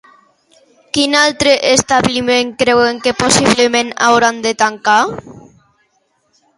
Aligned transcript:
Quin 0.97 1.17
altre 1.19 1.53
establiment 1.73 2.51
creuen 2.65 3.05
que 3.05 3.15
possiblement 3.23 3.95
hauran 4.09 4.45
de 4.49 4.59
tancar? 4.67 5.01